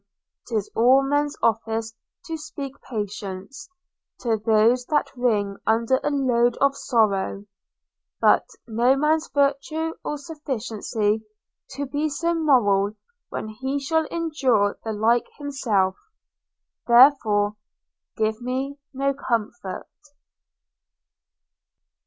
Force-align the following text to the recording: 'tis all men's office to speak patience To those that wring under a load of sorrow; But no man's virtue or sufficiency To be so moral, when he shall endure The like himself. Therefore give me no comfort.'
'tis 0.47 0.67
all 0.75 1.03
men's 1.03 1.37
office 1.43 1.93
to 2.25 2.35
speak 2.35 2.73
patience 2.89 3.69
To 4.21 4.35
those 4.43 4.83
that 4.87 5.15
wring 5.15 5.57
under 5.67 5.99
a 6.03 6.09
load 6.09 6.57
of 6.57 6.75
sorrow; 6.75 7.45
But 8.19 8.49
no 8.65 8.97
man's 8.97 9.29
virtue 9.31 9.93
or 10.03 10.17
sufficiency 10.17 11.23
To 11.75 11.85
be 11.85 12.09
so 12.09 12.33
moral, 12.33 12.93
when 13.29 13.49
he 13.49 13.77
shall 13.79 14.07
endure 14.07 14.79
The 14.83 14.91
like 14.91 15.27
himself. 15.37 15.93
Therefore 16.87 17.57
give 18.17 18.41
me 18.41 18.79
no 18.93 19.13
comfort.' 19.13 19.85